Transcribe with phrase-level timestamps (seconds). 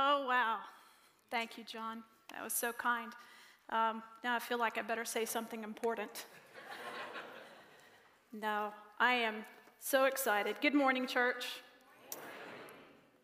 [0.00, 0.58] Oh, wow.
[1.28, 2.04] Thank you, John.
[2.30, 3.12] That was so kind.
[3.68, 6.26] Um, now I feel like I better say something important.
[8.32, 8.68] no,
[9.00, 9.44] I am
[9.80, 10.54] so excited.
[10.62, 11.46] Good morning, church.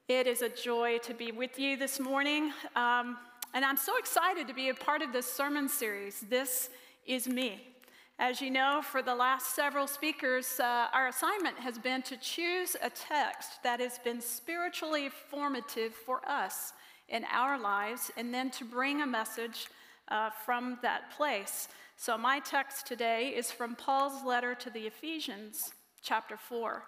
[0.09, 2.53] It is a joy to be with you this morning.
[2.75, 3.19] Um,
[3.55, 6.25] and I'm so excited to be a part of this sermon series.
[6.29, 6.71] This
[7.07, 7.74] is me.
[8.19, 12.77] As you know, for the last several speakers, uh, our assignment has been to choose
[12.81, 16.75] a text that has been spiritually formative for us
[17.09, 19.67] in our lives and then to bring a message
[20.09, 21.67] uh, from that place.
[21.97, 26.85] So, my text today is from Paul's letter to the Ephesians, chapter 4.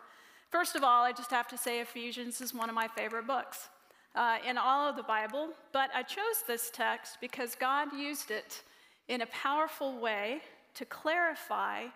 [0.51, 3.69] First of all, I just have to say Ephesians is one of my favorite books
[4.15, 8.63] uh, in all of the Bible, but I chose this text because God used it
[9.09, 10.41] in a powerful way
[10.77, 11.87] to clarify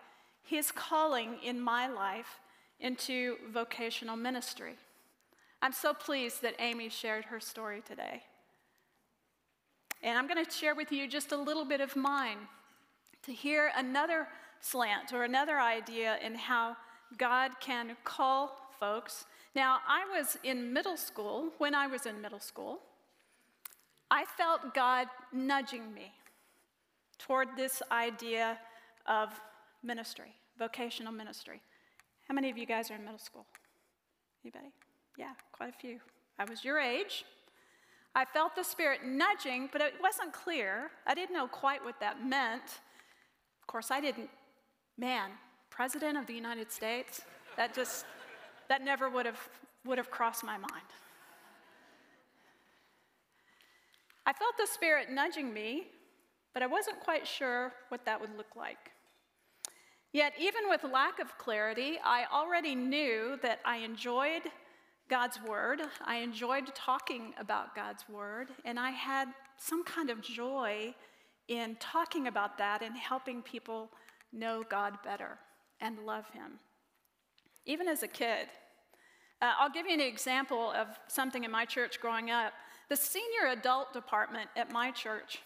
[0.43, 2.41] his calling in my life
[2.81, 4.75] into vocational ministry.
[5.63, 8.23] I'm so pleased that Amy shared her story today.
[10.03, 12.39] And I'm going to share with you just a little bit of mine
[13.23, 14.27] to hear another
[14.61, 16.77] slant or another idea in how
[17.19, 19.27] God can call folks.
[19.55, 21.51] Now, I was in middle school.
[21.59, 22.81] When I was in middle school,
[24.11, 26.13] I felt God nudging me
[27.19, 28.59] toward this idea
[29.07, 29.29] of
[29.83, 31.61] ministry, vocational ministry.
[32.29, 33.47] How many of you guys are in middle school?
[34.45, 34.73] Anybody?
[35.19, 35.99] Yeah, quite a few.
[36.39, 37.25] I was your age.
[38.15, 40.91] I felt the Spirit nudging, but it wasn't clear.
[41.07, 42.65] I didn't know quite what that meant.
[43.61, 44.31] Of course, I didn't,
[44.99, 45.31] man,
[45.71, 47.23] President of the United States,
[47.57, 48.05] that just,
[48.69, 49.41] that never would have,
[49.85, 50.91] would have crossed my mind.
[54.27, 55.87] I felt the Spirit nudging me,
[56.53, 58.91] but I wasn't quite sure what that would look like.
[60.13, 64.43] Yet, even with lack of clarity, I already knew that I enjoyed
[65.09, 65.81] God's Word.
[66.05, 70.95] I enjoyed talking about God's Word, and I had some kind of joy
[71.47, 73.91] in talking about that and helping people
[74.33, 75.39] know God better
[75.81, 76.59] and love Him.
[77.67, 78.49] Even as a kid,
[79.43, 82.53] uh, I'll give you an example of something in my church growing up.
[82.89, 85.39] The senior adult department at my church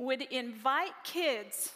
[0.00, 1.72] would invite kids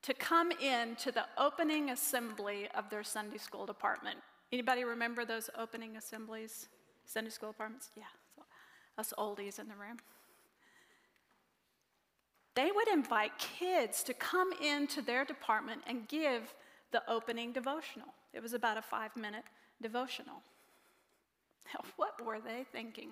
[0.00, 4.16] to come in to the opening assembly of their Sunday school department.
[4.50, 6.68] Anybody remember those opening assemblies,
[7.04, 7.90] Sunday school departments?
[7.94, 8.04] Yeah,
[8.96, 9.98] us oldies in the room.
[12.54, 16.54] They would invite kids to come into their department and give
[16.90, 18.08] the opening devotional.
[18.32, 19.44] It was about a five minute
[19.82, 20.42] devotional.
[21.74, 23.10] Now, what were they thinking?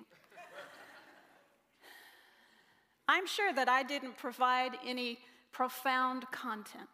[3.07, 5.19] I'm sure that I didn't provide any
[5.51, 6.89] profound content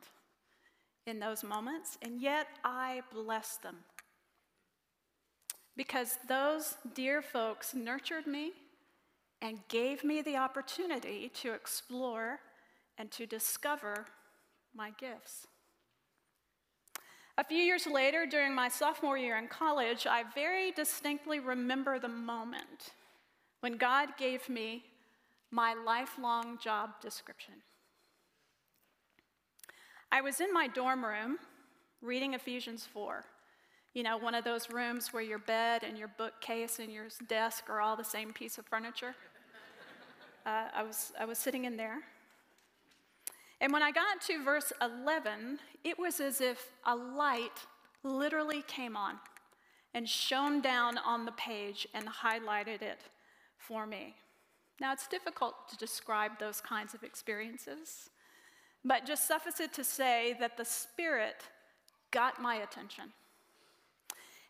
[1.06, 3.78] in those moments, and yet I blessed them
[5.76, 8.52] because those dear folks nurtured me
[9.42, 12.40] and gave me the opportunity to explore
[12.98, 14.06] and to discover
[14.76, 15.48] my gifts.
[17.38, 22.08] A few years later, during my sophomore year in college, I very distinctly remember the
[22.08, 22.92] moment
[23.62, 24.84] when God gave me
[25.54, 27.54] my lifelong job description.
[30.12, 31.38] I was in my dorm room
[32.02, 33.24] reading Ephesians 4.
[33.94, 37.70] You know, one of those rooms where your bed and your bookcase and your desk
[37.70, 39.16] are all the same piece of furniture.
[40.46, 42.00] Uh, I, was, I was sitting in there.
[43.62, 47.66] And when I got to verse 11, it was as if a light
[48.04, 49.20] literally came on
[49.94, 53.00] and shone down on the page and highlighted it
[53.58, 54.16] for me.
[54.80, 58.10] Now, it's difficult to describe those kinds of experiences,
[58.84, 61.44] but just suffice it to say that the Spirit
[62.12, 63.06] got my attention.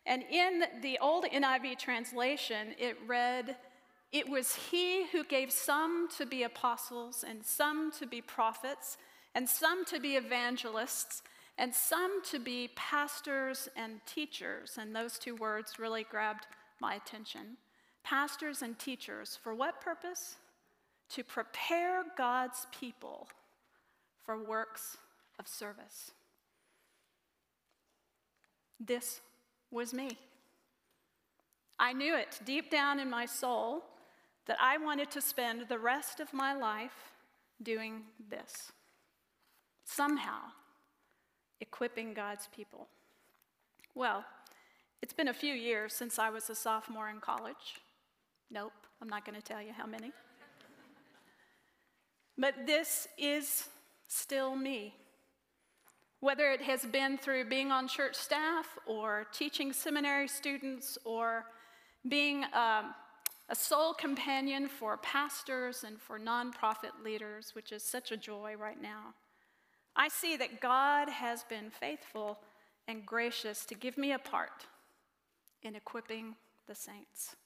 [0.06, 3.56] And in the old NIV translation, it read,
[4.12, 8.98] It was he who gave some to be apostles, and some to be prophets,
[9.34, 11.22] and some to be evangelists,
[11.56, 14.76] and some to be pastors and teachers.
[14.78, 16.46] And those two words really grabbed
[16.80, 17.56] my attention.
[18.04, 19.38] Pastors and teachers.
[19.42, 20.36] For what purpose?
[21.10, 23.28] To prepare God's people
[24.24, 24.96] for works
[25.38, 26.12] of service.
[28.78, 29.20] This
[29.70, 30.18] was me.
[31.78, 33.84] I knew it deep down in my soul
[34.46, 37.12] that I wanted to spend the rest of my life
[37.62, 38.72] doing this.
[39.84, 40.38] Somehow,
[41.60, 42.88] equipping God's people.
[43.94, 44.24] Well,
[45.02, 47.80] it's been a few years since I was a sophomore in college.
[48.50, 50.12] Nope, I'm not going to tell you how many.
[52.36, 53.68] But this is
[54.08, 54.94] still me.
[56.20, 61.44] Whether it has been through being on church staff or teaching seminary students or
[62.08, 62.94] being um,
[63.48, 68.80] a soul companion for pastors and for nonprofit leaders, which is such a joy right
[68.80, 69.14] now.
[69.96, 72.38] I see that God has been faithful
[72.88, 74.66] and gracious to give me a part
[75.62, 76.34] in equipping
[76.66, 77.36] the saints.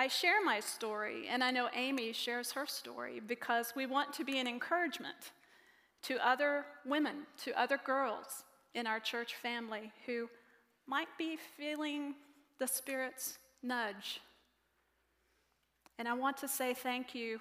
[0.00, 4.24] I share my story, and I know Amy shares her story because we want to
[4.24, 5.32] be an encouragement
[6.04, 8.44] to other women, to other girls
[8.74, 10.30] in our church family who
[10.86, 12.14] might be feeling
[12.58, 14.22] the Spirit's nudge.
[15.98, 17.38] And I want to say thank you,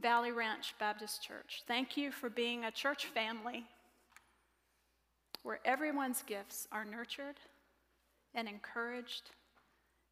[0.00, 1.64] Valley Ranch Baptist Church.
[1.66, 3.64] Thank you for being a church family
[5.42, 7.40] where everyone's gifts are nurtured
[8.32, 9.30] and encouraged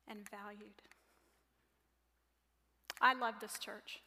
[0.09, 0.83] and valued.
[3.01, 4.01] I love this church.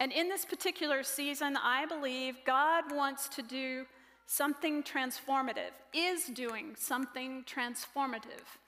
[0.00, 3.86] And in this particular season, I believe God wants to do
[4.26, 8.58] something transformative, is doing something transformative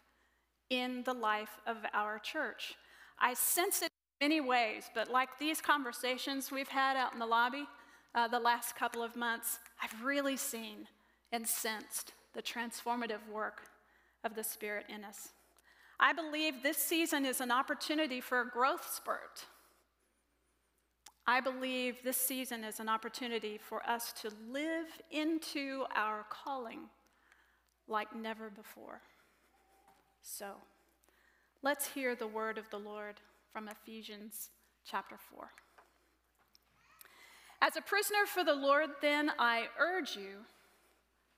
[0.70, 2.74] in the life of our church.
[3.18, 3.90] I sense it
[4.20, 7.66] in many ways, but like these conversations we've had out in the lobby
[8.14, 10.86] uh, the last couple of months, I've really seen
[11.32, 13.62] and sensed the transformative work
[14.22, 15.30] of the Spirit in us.
[15.98, 19.44] I believe this season is an opportunity for a growth spurt.
[21.26, 26.80] I believe this season is an opportunity for us to live into our calling
[27.88, 29.00] like never before.
[30.22, 30.52] So,
[31.62, 33.20] let's hear the word of the Lord
[33.52, 34.50] from Ephesians
[34.84, 35.48] chapter 4.
[37.62, 40.44] As a prisoner for the Lord, then, I urge you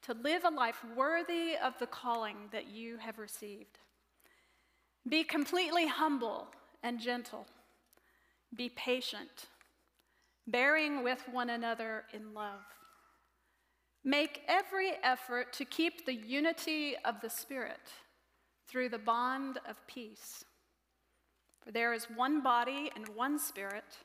[0.02, 3.78] to live a life worthy of the calling that you have received.
[5.08, 6.48] Be completely humble
[6.82, 7.46] and gentle.
[8.56, 9.46] Be patient,
[10.46, 12.62] bearing with one another in love.
[14.04, 17.80] Make every effort to keep the unity of the Spirit
[18.68, 20.44] through the bond of peace.
[21.64, 23.98] For there is one body and one Spirit,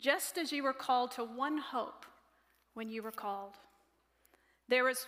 [0.00, 2.06] just as you were called to one hope
[2.74, 3.54] when you were called.
[4.68, 5.06] There is,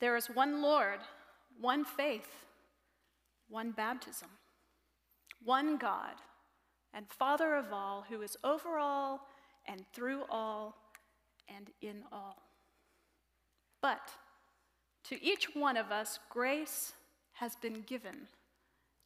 [0.00, 1.00] there is one Lord,
[1.60, 2.28] one faith
[3.48, 4.28] one baptism,
[5.44, 6.14] one God,
[6.92, 9.26] and Father of all, who is over all
[9.66, 10.76] and through all
[11.54, 12.42] and in all.
[13.80, 14.10] But
[15.04, 16.92] to each one of us, grace
[17.34, 18.28] has been given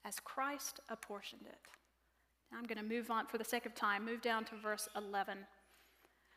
[0.04, 1.58] as Christ apportioned it.
[2.50, 4.88] Now I'm going to move on for the sake of time, move down to verse
[4.96, 5.38] 11.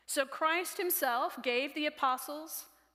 [0.06, 2.66] So Christ himself gave the apostles,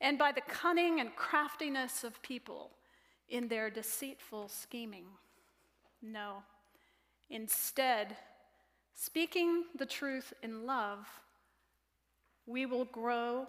[0.00, 2.70] and by the cunning and craftiness of people
[3.28, 5.06] in their deceitful scheming.
[6.00, 6.42] No.
[7.30, 8.16] Instead,
[8.94, 11.06] speaking the truth in love,
[12.46, 13.46] we will grow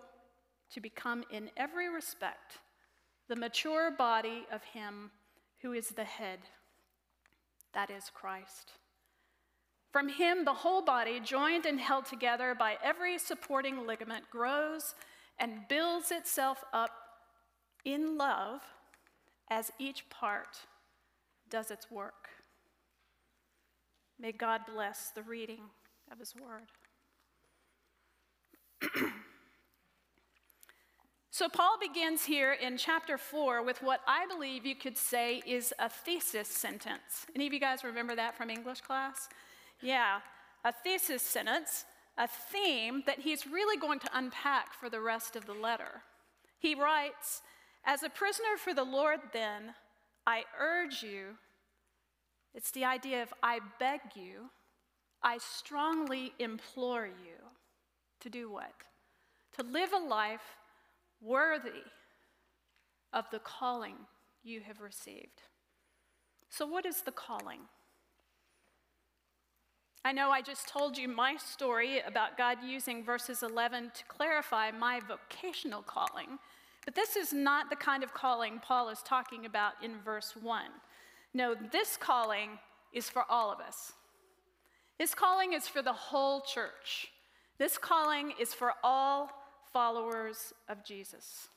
[0.74, 2.60] to become, in every respect,
[3.28, 5.12] the mature body of Him
[5.62, 6.40] who is the head,
[7.74, 8.74] that is Christ.
[9.92, 14.95] From Him, the whole body, joined and held together by every supporting ligament, grows
[15.40, 16.92] and builds itself up
[17.86, 18.62] in love
[19.50, 20.60] as each part
[21.50, 22.30] does its work.
[24.19, 25.62] May God bless the reading
[26.12, 26.68] of His Word.
[31.31, 35.74] so, Paul begins here in chapter 4 with what I believe you could say is
[35.80, 37.26] a thesis sentence.
[37.34, 39.30] Any of you guys remember that from English class?
[39.81, 40.19] Yeah,
[40.66, 41.86] a thesis sentence
[42.19, 46.04] a theme that he's really going to unpack for the rest of the letter.
[46.59, 47.42] He writes,
[47.85, 49.73] As a prisoner for the Lord, then,
[50.28, 51.38] I urge you,
[52.54, 54.49] it's the idea of I beg you,
[55.23, 57.38] I strongly implore you
[58.19, 58.73] to do what?
[59.57, 60.57] To live a life
[61.21, 61.83] worthy
[63.14, 63.95] of the calling
[64.44, 65.42] you have received.
[66.49, 67.61] So, what is the calling?
[70.06, 74.72] I know I just told you my story about God using verses 11 to clarify
[74.72, 76.40] my vocational calling,
[76.86, 80.64] but this is not the kind of calling Paul is talking about in verse 1.
[81.34, 82.60] No, this calling
[82.94, 83.94] is for all of us.
[84.98, 87.10] This calling is for the whole church.
[87.58, 89.30] This calling is for all
[89.72, 91.50] followers of Jesus.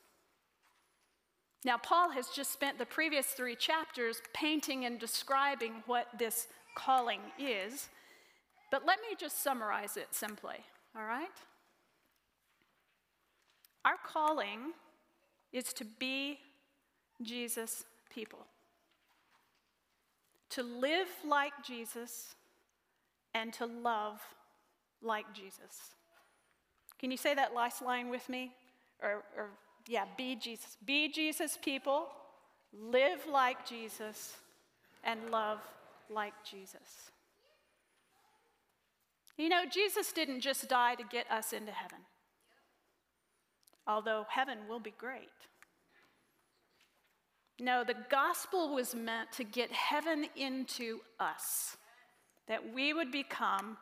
[1.65, 7.21] Now, Paul has just spent the previous three chapters painting and describing what this calling
[7.39, 7.87] is,
[8.73, 10.55] but let me just summarize it simply,
[10.97, 11.27] all right?
[13.85, 14.73] Our calling
[15.51, 16.39] is to be
[17.21, 18.47] Jesus' people,
[20.49, 22.33] to live like Jesus
[23.35, 24.19] and to love
[25.03, 25.93] like Jesus.
[26.97, 28.55] Can you say that last line with me?
[29.03, 29.49] Or, or
[29.87, 30.77] yeah, be Jesus.
[30.83, 32.07] Be Jesus people,
[32.73, 34.35] live like Jesus,
[35.03, 35.59] and love
[36.09, 37.11] like Jesus.
[39.37, 41.99] You know, Jesus didn't just die to get us into heaven,
[43.87, 45.29] although heaven will be great.
[47.59, 51.77] No, the gospel was meant to get heaven into us,
[52.47, 53.77] that we would become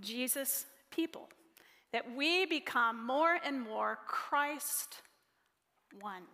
[0.00, 1.28] Jesus' people,
[1.92, 5.02] that we become more and more Christ
[6.02, 6.24] ones.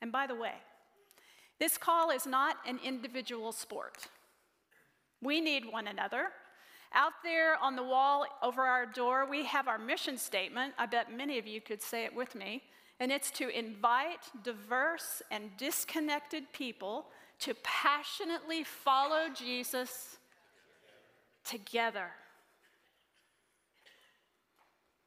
[0.00, 0.54] And by the way,
[1.58, 4.08] this call is not an individual sport.
[5.22, 6.28] We need one another.
[6.94, 10.74] Out there on the wall over our door, we have our mission statement.
[10.78, 12.62] I bet many of you could say it with me.
[13.00, 17.06] And it's to invite diverse and disconnected people
[17.40, 20.16] to passionately follow Jesus
[21.44, 22.08] together.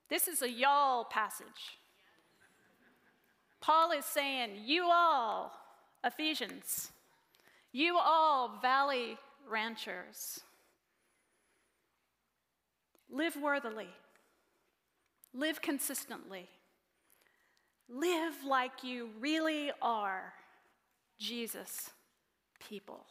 [0.09, 1.79] This is a y'all passage.
[3.59, 5.51] Paul is saying, You all,
[6.03, 6.91] Ephesians,
[7.71, 9.17] you all, Valley
[9.49, 10.41] ranchers,
[13.09, 13.89] live worthily,
[15.33, 16.47] live consistently,
[17.89, 20.33] live like you really are
[21.19, 21.91] Jesus
[22.59, 23.05] people.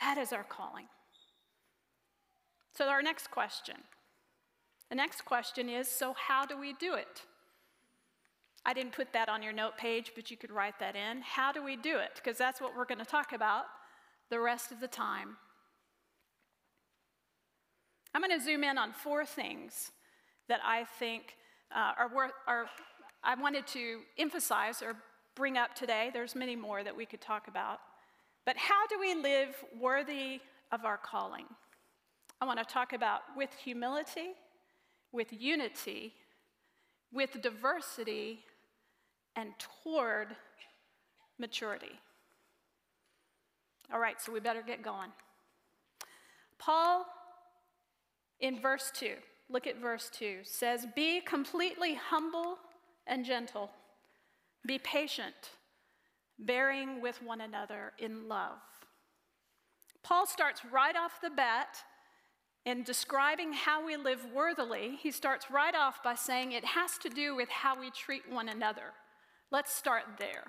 [0.00, 0.86] That is our calling.
[2.72, 3.76] So, our next question
[4.90, 7.22] the next question is so, how do we do it?
[8.66, 11.20] I didn't put that on your note page, but you could write that in.
[11.20, 12.12] How do we do it?
[12.14, 13.64] Because that's what we're going to talk about
[14.30, 15.36] the rest of the time.
[18.14, 19.90] I'm going to zoom in on four things
[20.48, 21.34] that I think
[21.74, 22.66] uh, are worth, are,
[23.22, 24.94] I wanted to emphasize or
[25.34, 26.10] bring up today.
[26.12, 27.80] There's many more that we could talk about.
[28.46, 30.40] But how do we live worthy
[30.70, 31.46] of our calling?
[32.40, 34.34] I want to talk about with humility,
[35.12, 36.12] with unity,
[37.12, 38.40] with diversity,
[39.34, 39.50] and
[39.82, 40.28] toward
[41.38, 41.98] maturity.
[43.92, 45.10] All right, so we better get going.
[46.58, 47.06] Paul,
[48.40, 49.14] in verse 2,
[49.48, 52.58] look at verse 2, says, Be completely humble
[53.06, 53.70] and gentle,
[54.66, 55.50] be patient,
[56.38, 58.58] bearing with one another in love.
[60.02, 61.78] Paul starts right off the bat
[62.64, 67.10] in describing how we live worthily, he starts right off by saying it has to
[67.10, 68.94] do with how we treat one another.
[69.50, 70.44] Let's start there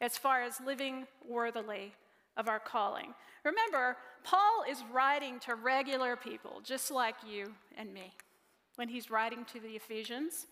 [0.00, 1.92] as far as living worthily
[2.38, 3.12] of our calling.
[3.44, 8.14] Remember, Paul is writing to regular people just like you and me
[8.76, 10.46] when he's writing to the Ephesians.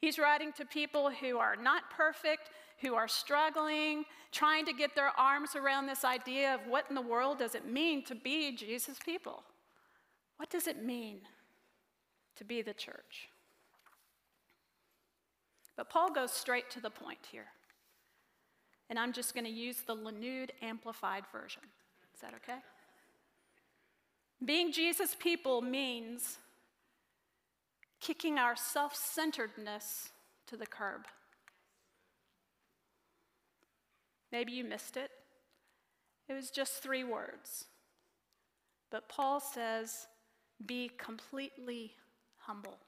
[0.00, 2.50] He's writing to people who are not perfect,
[2.80, 7.02] who are struggling, trying to get their arms around this idea of what in the
[7.02, 9.42] world does it mean to be Jesus' people.
[10.36, 11.20] What does it mean
[12.36, 13.28] to be the church?
[15.76, 17.46] But Paul goes straight to the point here.
[18.88, 21.62] And I'm just going to use the Linode Amplified Version.
[22.14, 22.58] Is that okay?
[24.44, 26.38] Being Jesus' people means
[28.00, 30.10] kicking our self centeredness
[30.46, 31.06] to the curb.
[34.30, 35.10] Maybe you missed it.
[36.28, 37.66] It was just three words.
[38.90, 40.06] But Paul says,
[40.64, 41.92] be completely
[42.38, 42.78] humble.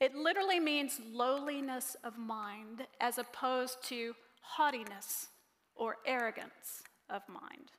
[0.00, 5.28] It literally means lowliness of mind as opposed to haughtiness
[5.74, 7.72] or arrogance of mind.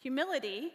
[0.00, 0.72] Humility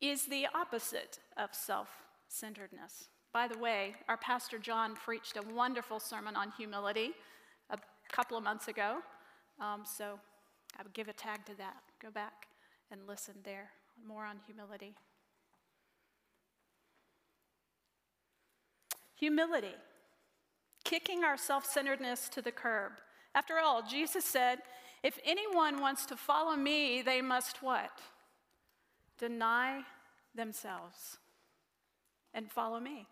[0.00, 1.88] is the opposite of self
[2.28, 3.08] centeredness.
[3.32, 7.10] By the way, our Pastor John preached a wonderful sermon on humility
[7.70, 7.78] a
[8.12, 8.98] couple of months ago.
[9.60, 10.20] Um, so
[10.78, 11.76] I would give a tag to that.
[12.00, 12.46] Go back
[12.92, 13.70] and listen there.
[14.06, 14.94] More on humility.
[19.16, 19.74] Humility,
[20.84, 22.92] kicking our self centeredness to the curb.
[23.34, 24.58] After all, Jesus said,
[25.02, 28.00] if anyone wants to follow me, they must what?
[29.18, 29.82] Deny
[30.34, 31.18] themselves
[32.32, 33.06] and follow me.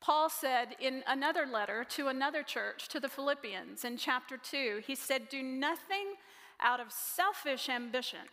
[0.00, 4.94] Paul said in another letter to another church, to the Philippians, in chapter 2, he
[4.94, 6.14] said, Do nothing
[6.60, 8.28] out of selfish ambition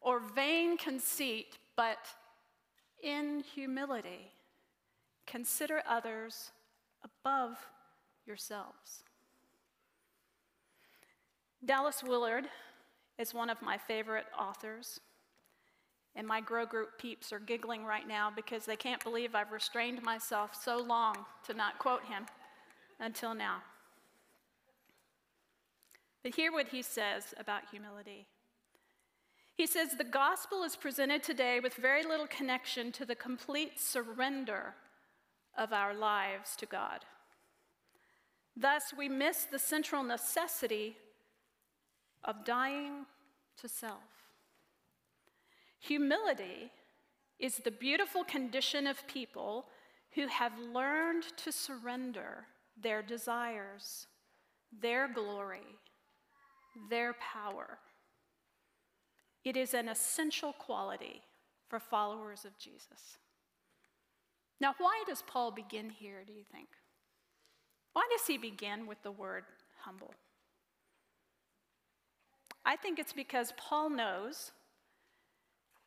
[0.00, 1.98] or vain conceit, but
[3.02, 4.32] in humility
[5.26, 6.50] Consider others
[7.04, 7.58] above
[8.26, 9.02] yourselves.
[11.64, 12.46] Dallas Willard
[13.18, 15.00] is one of my favorite authors.
[16.14, 20.02] And my Grow Group peeps are giggling right now because they can't believe I've restrained
[20.02, 21.16] myself so long
[21.46, 22.26] to not quote him
[23.00, 23.62] until now.
[26.22, 28.26] But hear what he says about humility.
[29.54, 34.74] He says the gospel is presented today with very little connection to the complete surrender
[35.56, 37.04] of our lives to God.
[38.56, 40.96] Thus, we miss the central necessity
[42.24, 43.06] of dying
[43.60, 44.00] to self.
[45.80, 46.70] Humility
[47.38, 49.66] is the beautiful condition of people
[50.14, 52.46] who have learned to surrender
[52.80, 54.06] their desires,
[54.80, 55.78] their glory,
[56.88, 57.78] their power.
[59.44, 61.22] It is an essential quality
[61.68, 63.18] for followers of Jesus.
[64.62, 66.68] Now, why does Paul begin here, do you think?
[67.94, 69.42] Why does he begin with the word
[69.80, 70.14] humble?
[72.64, 74.52] I think it's because Paul knows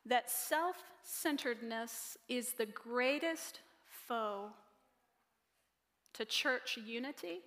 [0.04, 3.60] that self centeredness is the greatest
[4.06, 4.50] foe
[6.12, 7.40] to church unity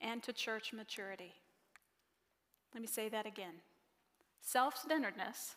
[0.00, 1.32] and to church maturity.
[2.74, 3.54] Let me say that again.
[4.40, 5.56] Self centeredness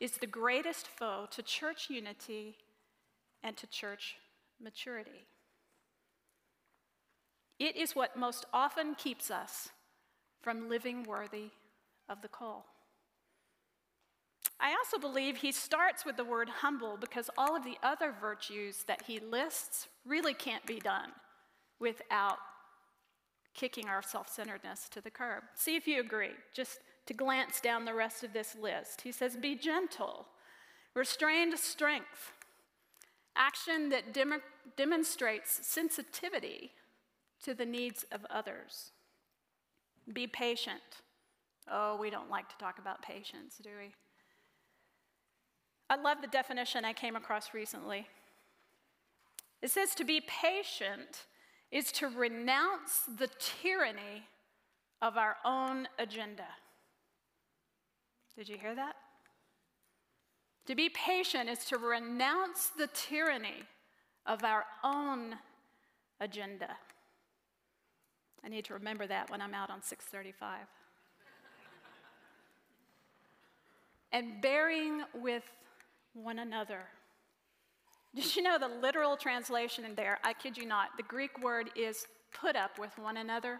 [0.00, 2.56] is the greatest foe to church unity
[3.42, 4.16] and to church
[4.60, 5.26] maturity.
[7.58, 9.70] It is what most often keeps us
[10.40, 11.50] from living worthy
[12.08, 12.66] of the call.
[14.58, 18.84] I also believe he starts with the word humble because all of the other virtues
[18.86, 21.10] that he lists really can't be done
[21.80, 22.38] without
[23.54, 25.42] kicking our self centeredness to the curb.
[25.54, 29.02] See if you agree, just to glance down the rest of this list.
[29.02, 30.26] He says, Be gentle,
[30.94, 32.32] restrained strength,
[33.36, 34.42] action that dem-
[34.76, 36.72] demonstrates sensitivity
[37.42, 38.92] to the needs of others.
[40.12, 41.02] Be patient.
[41.70, 43.94] Oh, we don't like to talk about patience, do we?
[45.88, 48.06] I love the definition I came across recently.
[49.60, 51.26] It says to be patient
[51.70, 54.24] is to renounce the tyranny
[55.00, 56.46] of our own agenda.
[58.36, 58.96] Did you hear that?
[60.66, 63.64] To be patient is to renounce the tyranny
[64.26, 65.34] of our own
[66.20, 66.68] agenda.
[68.44, 70.58] I need to remember that when I'm out on 635.
[74.12, 75.44] and bearing with
[76.14, 76.82] one another.
[78.14, 80.18] Did you know the literal translation in there?
[80.22, 80.90] I kid you not.
[80.96, 83.58] The Greek word is put up with one another.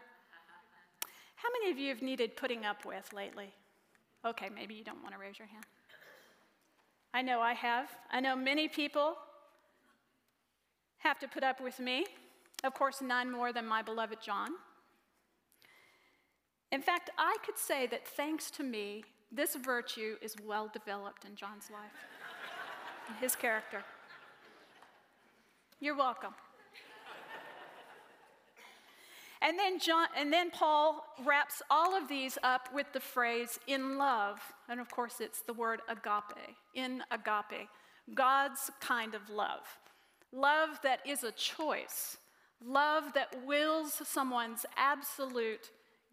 [1.37, 3.53] How many of you have needed putting up with lately?
[4.25, 5.65] Okay, maybe you don't want to raise your hand.
[7.15, 7.91] I know I have.
[8.11, 9.17] I know many people
[10.99, 12.07] have to put up with me.
[12.65, 14.51] Of course, none more than my beloved John.
[16.71, 21.37] In fact, I could say that thanks to me, this virtue is well developed in
[21.37, 21.91] John's life,
[23.21, 23.85] his character.
[25.81, 26.35] You're welcome.
[29.45, 33.99] And then, John, and then Paul wraps all of these up with the phrase in
[33.99, 34.39] love.
[34.69, 37.69] And of course, it's the word agape, in agape,
[38.15, 39.67] God's kind of love.
[40.33, 42.17] Love that is a choice,
[42.65, 45.71] love that wills someone's absolute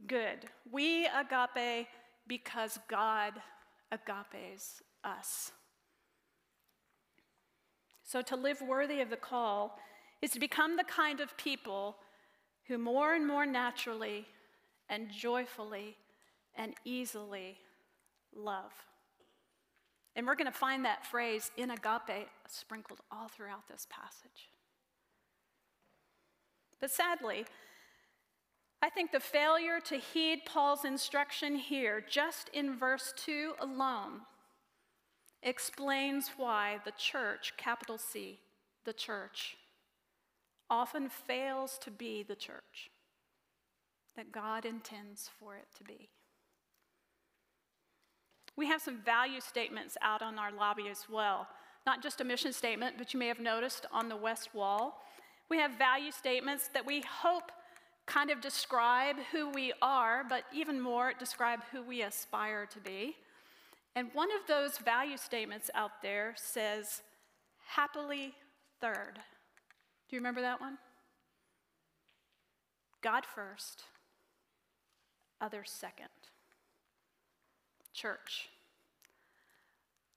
[0.07, 0.39] good.
[0.71, 1.87] We agape
[2.27, 3.33] because God
[3.91, 5.51] agapes us.
[8.03, 9.77] So, to live worthy of the call
[10.19, 11.97] is to become the kind of people
[12.69, 14.27] who more and more naturally
[14.89, 15.97] and joyfully
[16.55, 17.57] and easily
[18.33, 18.71] love.
[20.15, 24.49] And we're going to find that phrase in agape sprinkled all throughout this passage.
[26.79, 27.45] But sadly,
[28.81, 34.21] I think the failure to heed Paul's instruction here, just in verse 2 alone,
[35.41, 38.39] explains why the church, capital C,
[38.85, 39.57] the church,
[40.69, 42.89] often fails to be the church
[44.15, 46.09] that God intends for it to be.
[48.57, 51.47] We have some value statements out on our lobby as well.
[51.85, 55.01] Not just a mission statement, but you may have noticed on the west wall.
[55.49, 57.51] We have value statements that we hope
[58.05, 63.15] kind of describe who we are, but even more, describe who we aspire to be.
[63.95, 67.01] And one of those value statements out there says,
[67.67, 68.33] happily
[68.81, 69.19] third.
[70.09, 70.77] Do you remember that one?
[73.01, 73.83] God first,
[75.39, 76.07] others second.
[77.93, 78.49] Church,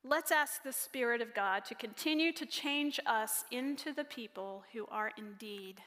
[0.02, 4.86] let's ask the Spirit of God to continue to change us into the people who
[4.90, 5.82] are indeed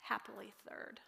[0.00, 1.00] happily third.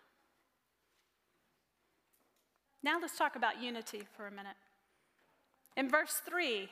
[2.83, 4.57] Now let's talk about unity for a minute.
[5.77, 6.69] In verse 3,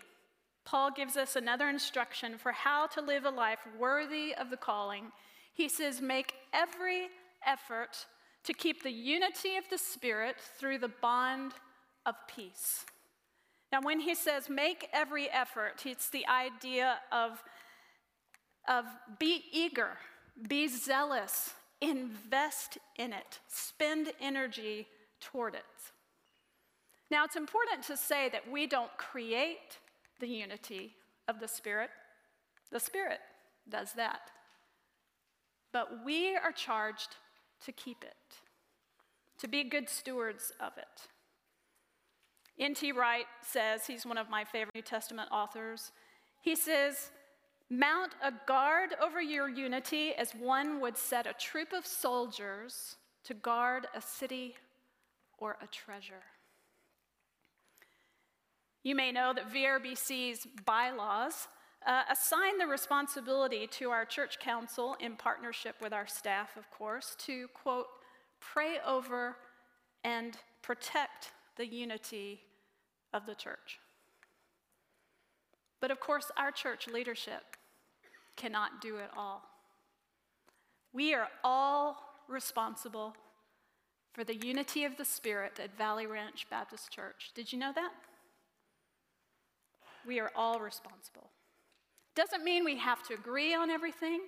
[0.70, 5.10] Paul gives us another instruction for how to live a life worthy of the calling.
[5.52, 7.08] He says, Make every
[7.44, 8.06] effort
[8.44, 11.54] to keep the unity of the Spirit through the bond
[12.06, 12.84] of peace.
[13.72, 17.42] Now, when he says make every effort, it's the idea of,
[18.68, 18.84] of
[19.18, 19.96] be eager,
[20.48, 24.86] be zealous, invest in it, spend energy
[25.20, 25.64] toward it.
[27.10, 29.78] Now, it's important to say that we don't create
[30.20, 30.94] the unity
[31.28, 31.90] of the Spirit,
[32.70, 33.20] the Spirit
[33.68, 34.30] does that.
[35.72, 37.16] But we are charged
[37.64, 38.16] to keep it,
[39.38, 41.08] to be good stewards of it.
[42.58, 42.92] N.T.
[42.92, 45.92] Wright says, he's one of my favorite New Testament authors,
[46.42, 47.10] he says,
[47.70, 53.34] Mount a guard over your unity as one would set a troop of soldiers to
[53.34, 54.56] guard a city
[55.38, 56.24] or a treasure.
[58.82, 61.48] You may know that VRBC's bylaws
[61.86, 67.14] uh, assign the responsibility to our church council in partnership with our staff, of course,
[67.26, 67.86] to quote,
[68.40, 69.36] pray over
[70.04, 72.40] and protect the unity
[73.12, 73.78] of the church.
[75.80, 77.56] But of course, our church leadership
[78.36, 79.42] cannot do it all.
[80.92, 81.96] We are all
[82.28, 83.14] responsible
[84.12, 87.30] for the unity of the Spirit at Valley Ranch Baptist Church.
[87.34, 87.92] Did you know that?
[90.06, 91.30] We are all responsible.
[92.14, 94.20] Doesn't mean we have to agree on everything.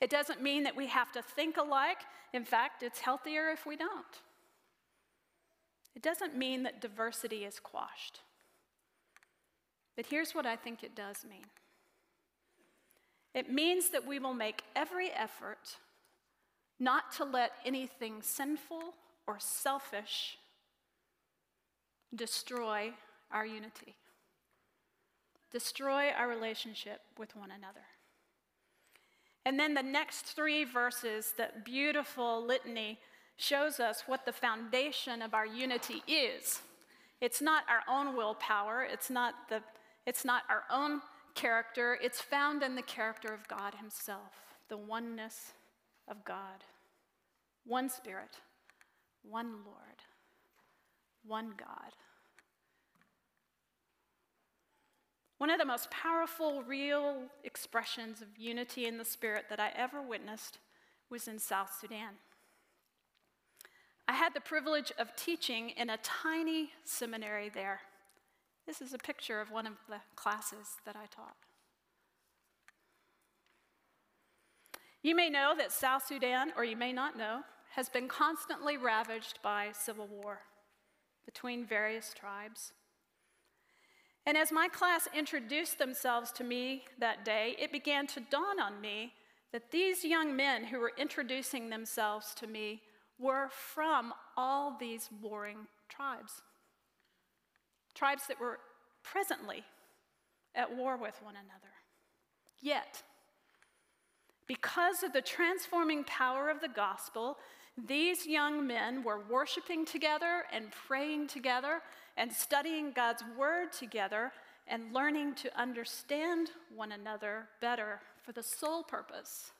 [0.00, 1.98] It doesn't mean that we have to think alike.
[2.32, 4.20] In fact, it's healthier if we don't.
[5.94, 8.20] It doesn't mean that diversity is quashed.
[9.96, 11.44] But here's what I think it does mean
[13.34, 15.76] it means that we will make every effort
[16.78, 18.94] not to let anything sinful
[19.26, 20.36] or selfish
[22.14, 22.92] destroy
[23.30, 23.94] our unity
[25.52, 27.84] destroy our relationship with one another.
[29.44, 32.98] And then the next three verses, that beautiful litany,
[33.36, 36.62] shows us what the foundation of our unity is.
[37.20, 39.62] It's not our own willpower, it's not, the,
[40.06, 41.00] it's not our own
[41.34, 44.32] character, it's found in the character of God Himself,
[44.68, 45.52] the oneness
[46.08, 46.64] of God.
[47.64, 48.40] One Spirit,
[49.22, 50.02] one Lord,
[51.24, 51.92] one God.
[55.42, 60.00] One of the most powerful, real expressions of unity in the Spirit that I ever
[60.00, 60.58] witnessed
[61.10, 62.10] was in South Sudan.
[64.06, 67.80] I had the privilege of teaching in a tiny seminary there.
[68.68, 71.34] This is a picture of one of the classes that I taught.
[75.02, 77.40] You may know that South Sudan, or you may not know,
[77.72, 80.42] has been constantly ravaged by civil war
[81.26, 82.72] between various tribes.
[84.24, 88.80] And as my class introduced themselves to me that day, it began to dawn on
[88.80, 89.14] me
[89.52, 92.82] that these young men who were introducing themselves to me
[93.18, 96.42] were from all these warring tribes.
[97.94, 98.58] Tribes that were
[99.02, 99.64] presently
[100.54, 101.72] at war with one another.
[102.60, 103.02] Yet,
[104.46, 107.38] because of the transforming power of the gospel,
[107.76, 111.80] these young men were worshiping together and praying together
[112.16, 114.32] and studying God's word together
[114.68, 119.52] and learning to understand one another better for the sole purpose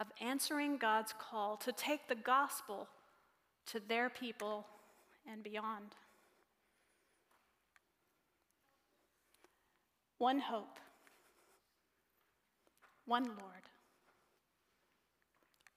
[0.00, 2.88] of answering God's call to take the gospel
[3.66, 4.66] to their people
[5.30, 5.94] and beyond.
[10.18, 10.78] One hope,
[13.06, 13.68] one Lord,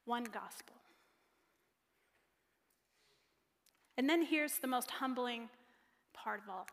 [0.05, 0.75] one gospel.
[3.97, 5.49] And then here's the most humbling
[6.13, 6.67] part of all.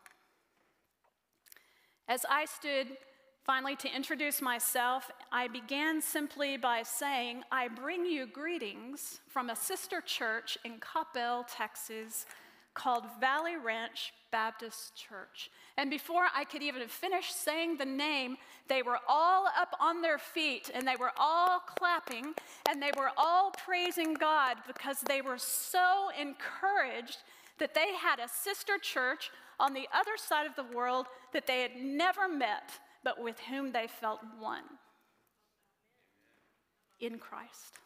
[2.07, 2.87] As I stood
[3.43, 9.55] finally to introduce myself, I began simply by saying, I bring you greetings from a
[9.55, 12.25] sister church in Coppell, Texas,
[12.73, 15.49] called Valley Ranch Baptist Church.
[15.77, 20.17] And before I could even finish saying the name, they were all up on their
[20.17, 22.33] feet and they were all clapping
[22.69, 27.17] and they were all praising God because they were so encouraged
[27.59, 31.61] that they had a sister church on the other side of the world that they
[31.61, 34.63] had never met, but with whom they felt one
[36.99, 37.79] in Christ.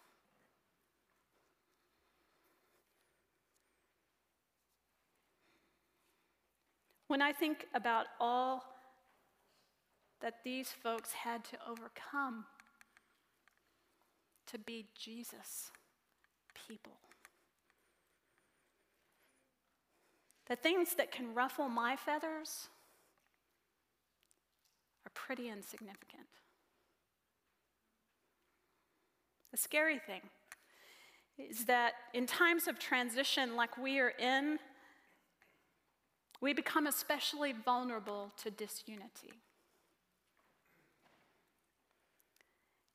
[7.07, 8.63] When I think about all
[10.21, 12.45] that these folks had to overcome
[14.47, 15.71] to be Jesus
[16.67, 16.93] people.
[20.47, 22.69] The things that can ruffle my feathers
[25.05, 26.27] are pretty insignificant.
[29.51, 30.21] The scary thing
[31.37, 34.59] is that in times of transition like we are in,
[36.41, 39.33] we become especially vulnerable to disunity.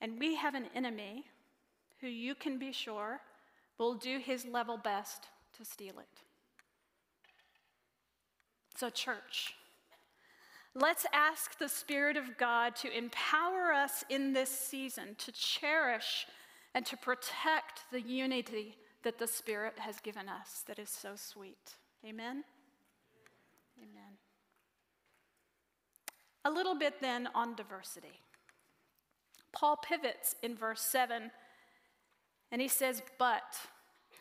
[0.01, 1.27] And we have an enemy
[2.01, 3.21] who you can be sure
[3.79, 6.23] will do his level best to steal it.
[8.77, 9.55] So, church,
[10.75, 16.27] let's ask the Spirit of God to empower us in this season to cherish
[16.75, 21.77] and to protect the unity that the Spirit has given us that is so sweet.
[22.07, 22.45] Amen?
[23.79, 24.19] Amen.
[26.45, 28.21] A little bit then on diversity.
[29.53, 31.31] Paul pivots in verse 7
[32.53, 33.57] and he says, But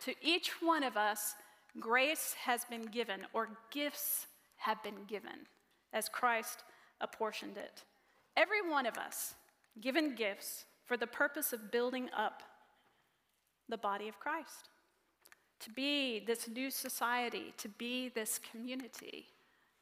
[0.03, 1.35] to each one of us,
[1.79, 5.47] grace has been given, or gifts have been given,
[5.93, 6.63] as Christ
[7.01, 7.83] apportioned it.
[8.37, 9.33] Every one of us
[9.81, 12.43] given gifts for the purpose of building up
[13.67, 14.69] the body of Christ,
[15.59, 19.27] to be this new society, to be this community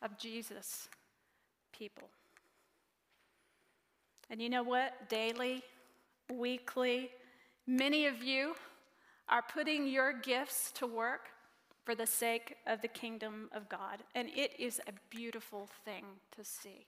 [0.01, 0.89] of Jesus
[1.77, 2.09] people.
[4.29, 5.09] And you know what?
[5.09, 5.63] Daily,
[6.33, 7.11] weekly,
[7.65, 8.55] many of you
[9.29, 11.29] are putting your gifts to work
[11.83, 14.03] for the sake of the kingdom of God.
[14.15, 16.03] And it is a beautiful thing
[16.35, 16.85] to see.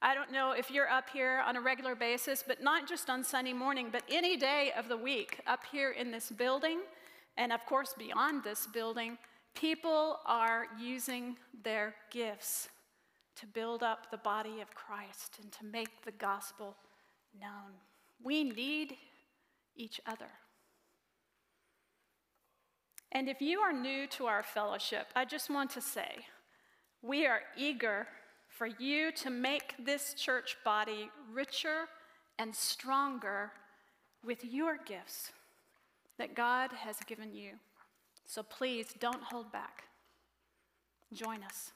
[0.00, 3.24] I don't know if you're up here on a regular basis, but not just on
[3.24, 6.80] Sunday morning, but any day of the week up here in this building,
[7.36, 9.16] and of course beyond this building,
[9.54, 12.68] people are using their gifts
[13.36, 16.76] to build up the body of Christ and to make the gospel
[17.40, 17.72] known.
[18.22, 18.96] We need
[19.76, 20.30] each other.
[23.12, 26.26] And if you are new to our fellowship, I just want to say
[27.02, 28.06] we are eager
[28.48, 31.84] for you to make this church body richer
[32.38, 33.52] and stronger
[34.24, 35.32] with your gifts
[36.18, 37.52] that God has given you.
[38.26, 39.84] So please don't hold back.
[41.12, 41.72] Join us.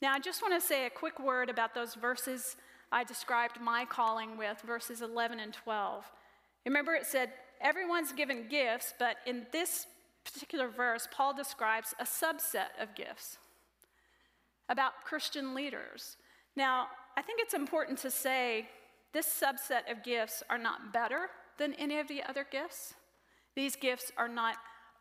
[0.00, 2.56] Now, I just want to say a quick word about those verses
[2.90, 6.04] I described my calling with, verses 11 and 12.
[6.64, 9.86] Remember, it said, Everyone's given gifts, but in this
[10.24, 13.38] particular verse, Paul describes a subset of gifts
[14.68, 16.16] about Christian leaders.
[16.54, 18.68] Now, I think it's important to say
[19.12, 22.94] this subset of gifts are not better than any of the other gifts.
[23.58, 24.54] These gifts are not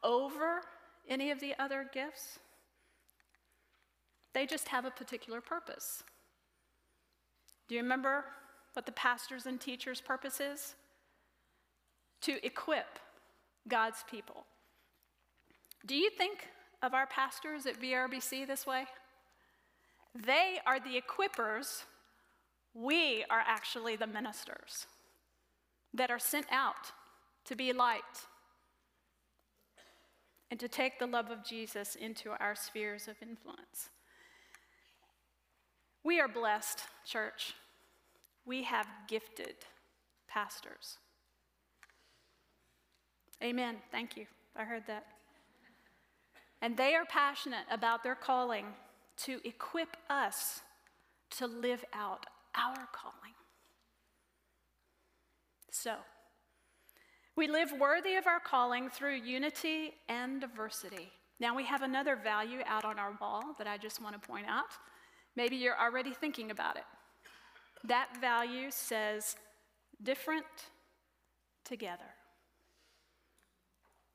[0.04, 0.62] over
[1.08, 2.40] any of the other gifts.
[4.34, 6.02] They just have a particular purpose.
[7.68, 8.26] Do you remember
[8.74, 10.74] what the pastor's and teacher's purpose is?
[12.22, 12.98] To equip
[13.68, 14.48] God's people.
[15.86, 16.48] Do you think
[16.82, 18.86] of our pastors at VRBC this way?
[20.16, 21.84] They are the equippers,
[22.74, 24.88] we are actually the ministers
[25.94, 26.92] that are sent out
[27.46, 28.02] to be light
[30.50, 33.90] and to take the love of Jesus into our spheres of influence.
[36.04, 37.54] We are blessed, church.
[38.46, 39.56] We have gifted
[40.28, 40.98] pastors.
[43.44, 43.76] Amen.
[43.92, 44.26] Thank you.
[44.56, 45.06] I heard that.
[46.62, 48.66] And they are passionate about their calling
[49.18, 50.62] to equip us
[51.32, 53.36] to live out our calling.
[55.72, 55.96] So,
[57.38, 61.12] we live worthy of our calling through unity and diversity.
[61.40, 64.48] Now, we have another value out on our wall that I just want to point
[64.48, 64.72] out.
[65.36, 66.84] Maybe you're already thinking about it.
[67.84, 69.36] That value says
[70.02, 70.46] different
[71.64, 72.10] together,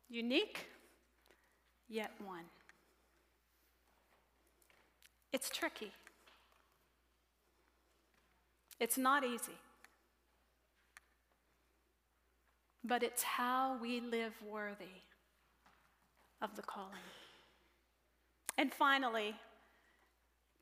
[0.09, 0.67] unique,
[1.89, 2.45] yet one.
[5.33, 5.93] It's tricky.
[8.81, 9.53] It's not easy.
[12.85, 15.03] But it's how we live worthy
[16.41, 16.91] of the calling.
[18.59, 19.35] And finally,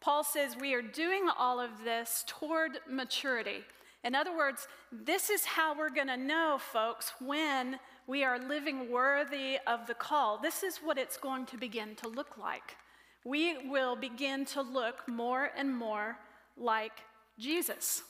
[0.01, 3.65] Paul says we are doing all of this toward maturity.
[4.03, 8.91] In other words, this is how we're going to know, folks, when we are living
[8.91, 10.39] worthy of the call.
[10.39, 12.77] This is what it's going to begin to look like.
[13.25, 16.17] We will begin to look more and more
[16.57, 16.93] like
[17.39, 18.03] Jesus.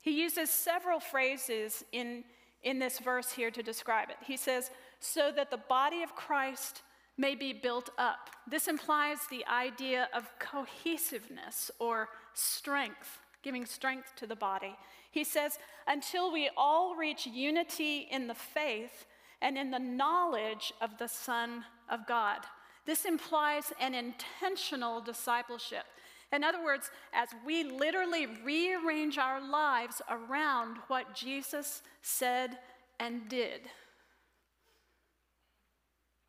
[0.00, 2.24] He uses several phrases in,
[2.62, 4.16] in this verse here to describe it.
[4.26, 6.82] He says, so that the body of Christ
[7.16, 8.30] may be built up.
[8.48, 14.76] This implies the idea of cohesiveness or strength giving strength to the body.
[15.10, 19.06] He says, until we all reach unity in the faith
[19.40, 22.38] and in the knowledge of the Son of God.
[22.84, 25.84] This implies an intentional discipleship.
[26.32, 32.58] In other words, as we literally rearrange our lives around what Jesus said
[33.00, 33.62] and did,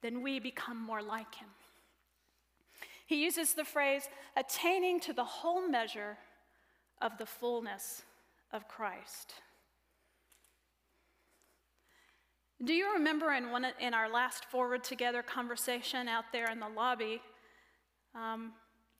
[0.02, 1.50] then we become more like him.
[3.06, 4.08] He uses the phrase
[4.38, 6.18] attaining to the whole measure
[7.02, 8.04] of the fullness
[8.54, 9.34] of Christ.
[12.64, 16.68] Do you remember in, one, in our last Forward Together conversation out there in the
[16.68, 17.22] lobby?
[18.14, 18.52] Um,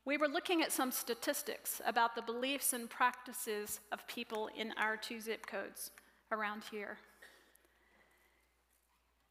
[0.10, 4.98] we were looking at some statistics about the beliefs and practices of people in our
[4.98, 5.92] two zip codes
[6.32, 6.98] around here.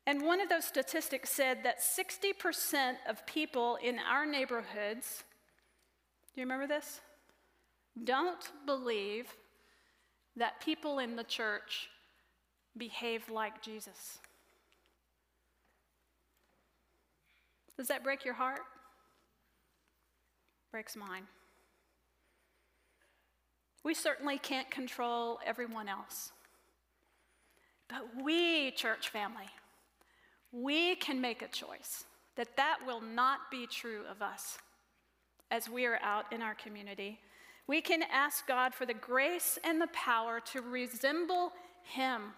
[0.06, 5.24] And one of those statistics said that 60% of people in our neighborhoods,
[6.32, 7.00] do you remember this?
[8.04, 9.26] Don't believe
[10.36, 11.88] that people in the church
[12.76, 14.20] behave like Jesus.
[17.76, 18.60] Does that break your heart?
[20.70, 21.24] Breaks mine.
[23.82, 26.32] We certainly can't control everyone else.
[27.88, 29.46] But we, church family,
[30.52, 32.04] we can make a choice
[32.36, 34.58] that that will not be true of us
[35.50, 37.18] as we are out in our community.
[37.66, 41.52] We can ask God for the grace and the power to resemble
[41.82, 42.34] Him,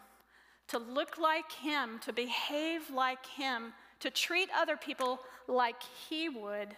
[0.68, 6.76] to look like Him, to behave like Him, to treat other people like He would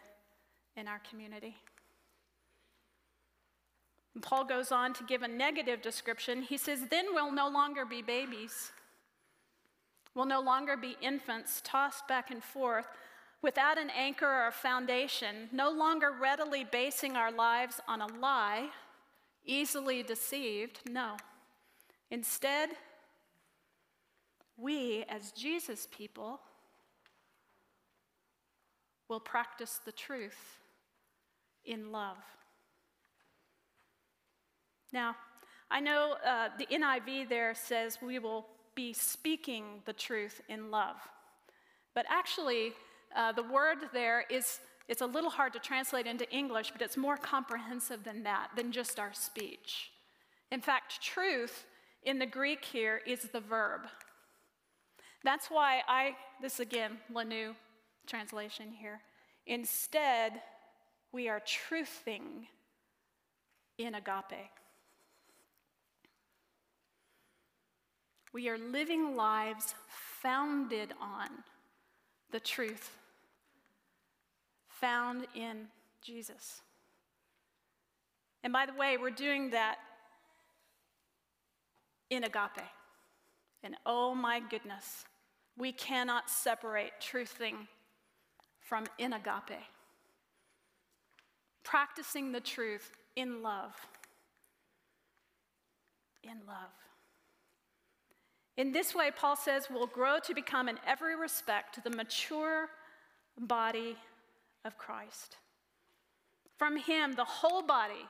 [0.77, 1.57] in our community.
[4.15, 6.43] And Paul goes on to give a negative description.
[6.43, 8.73] He says, Then we'll no longer be babies
[10.15, 12.87] We'll no longer be infants tossed back and forth
[13.41, 18.69] without an anchor or a foundation, no longer readily basing our lives on a lie,
[19.45, 20.81] easily deceived.
[20.89, 21.17] No.
[22.11, 22.71] Instead,
[24.57, 26.41] we, as Jesus people,
[29.09, 30.59] will practice the truth
[31.65, 32.19] in love.
[34.93, 35.17] Now,
[35.71, 40.97] I know uh, the NIV there says we will be speaking the truth in love.
[41.95, 42.73] But actually,
[43.17, 46.97] uh, the word there is it's a little hard to translate into English, but it's
[46.97, 49.93] more comprehensive than that, than just our speech.
[50.51, 51.65] In fact, truth
[52.03, 53.83] in the Greek here is the verb.
[55.25, 57.23] That's why I, this again, La
[58.07, 59.01] translation here.
[59.47, 60.43] Instead,
[61.13, 62.47] we are truthing
[63.79, 64.51] in agape.
[68.33, 69.75] We are living lives
[70.23, 71.29] founded on
[72.31, 72.97] the truth
[74.69, 75.67] found in
[76.01, 76.63] Jesus.
[78.43, 79.77] And by the way, we're doing that
[82.11, 82.67] in agape.
[83.63, 85.05] And oh my goodness,
[85.57, 87.69] we cannot separate truthing
[88.61, 89.61] from in agape.
[91.65, 93.75] Practicing the truth in love.
[96.23, 96.73] In love.
[98.57, 102.69] In this way, Paul says, we'll grow to become, in every respect, the mature
[103.39, 103.97] body
[104.65, 105.37] of Christ.
[106.59, 108.07] From him, the whole body,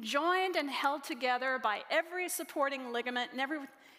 [0.00, 3.58] joined and held together by every supporting ligament and every,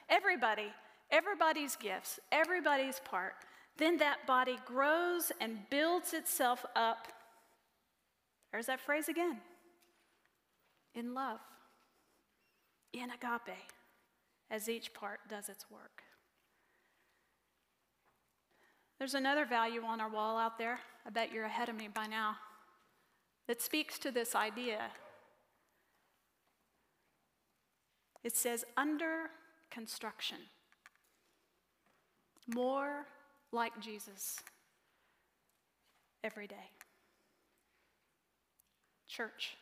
[0.10, 0.72] everybody,
[1.12, 3.34] everybody's gifts, everybody's part,
[3.78, 7.08] then that body grows and builds itself up.
[8.54, 9.38] There's that phrase again
[10.94, 11.40] in love,
[12.94, 13.58] in agape
[14.52, 16.04] as each part does its work.
[19.00, 22.06] There's another value on our wall out there, I bet you're ahead of me by
[22.06, 22.36] now,
[23.48, 24.92] that speaks to this idea.
[28.24, 29.32] It says, under
[29.72, 30.38] construction,
[32.54, 33.08] more
[33.52, 34.38] like Jesus
[36.24, 36.70] every day.
[39.14, 39.58] Church,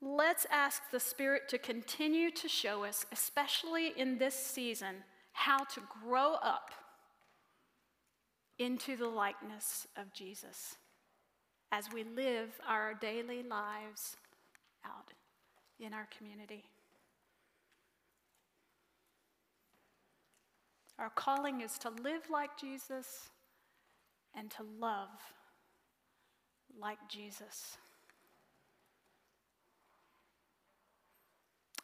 [0.00, 4.96] Let's ask the Spirit to continue to show us, especially in this season,
[5.32, 6.70] how to grow up
[8.58, 10.76] into the likeness of Jesus
[11.72, 14.16] as we live our daily lives
[14.84, 15.12] out
[15.80, 16.64] in our community.
[20.98, 23.28] Our calling is to live like Jesus
[24.34, 25.08] and to love
[26.80, 27.76] like Jesus.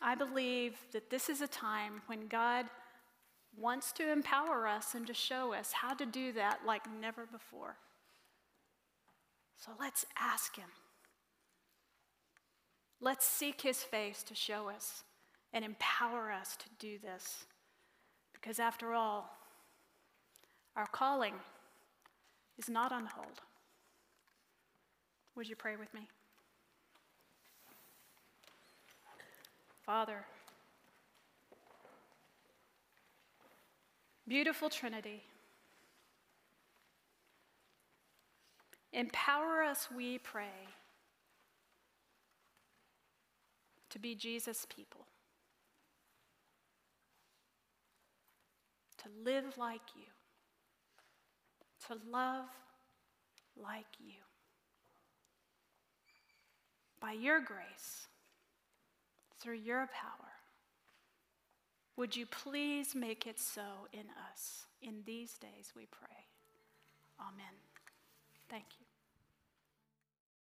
[0.01, 2.67] I believe that this is a time when God
[3.57, 7.77] wants to empower us and to show us how to do that like never before.
[9.57, 10.69] So let's ask Him.
[13.05, 15.03] Let's seek his face to show us
[15.53, 17.47] and empower us to do this.
[18.33, 19.29] Because after all,
[20.77, 21.35] our calling
[22.57, 23.41] is not on hold.
[25.35, 26.09] Would you pray with me?
[29.85, 30.25] Father,
[34.29, 35.23] beautiful Trinity,
[38.93, 40.69] empower us, we pray,
[43.91, 45.07] to be Jesus' people,
[48.99, 50.05] to live like you,
[51.89, 52.47] to love
[53.57, 54.15] like you.
[57.03, 58.07] By your grace,
[59.41, 60.31] through your power,
[61.97, 64.67] would you please make it so in us?
[64.81, 66.27] In these days we pray.
[67.21, 67.55] Amen.
[68.49, 68.82] Thank you.